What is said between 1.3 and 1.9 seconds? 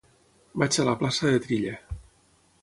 de Trilla.